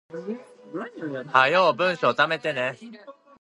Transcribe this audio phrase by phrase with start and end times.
[1.31, 2.75] 早う文章溜めてね